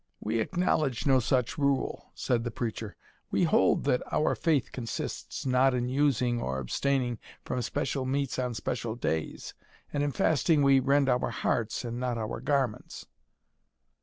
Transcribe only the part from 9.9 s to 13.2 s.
and in fasting we rend our hearts, and not our garments."